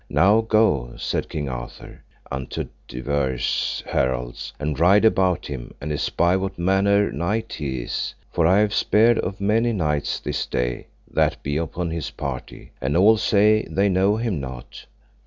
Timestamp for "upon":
11.57-11.91